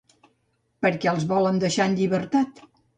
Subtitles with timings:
[0.87, 2.69] Per què els volen deixar en llibertat?